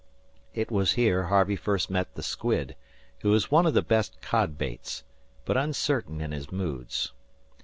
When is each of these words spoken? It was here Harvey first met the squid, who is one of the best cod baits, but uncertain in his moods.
It 0.55 0.71
was 0.71 0.93
here 0.93 1.25
Harvey 1.25 1.55
first 1.55 1.91
met 1.91 2.15
the 2.15 2.23
squid, 2.23 2.75
who 3.19 3.31
is 3.35 3.51
one 3.51 3.67
of 3.67 3.75
the 3.75 3.83
best 3.83 4.19
cod 4.19 4.57
baits, 4.57 5.03
but 5.45 5.55
uncertain 5.57 6.21
in 6.21 6.31
his 6.31 6.51
moods. 6.51 7.11